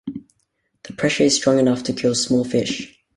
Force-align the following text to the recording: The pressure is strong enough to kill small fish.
The 0.81 0.93
pressure 0.93 1.25
is 1.25 1.35
strong 1.35 1.59
enough 1.59 1.83
to 1.83 1.93
kill 1.93 2.15
small 2.15 2.43
fish. 2.43 2.97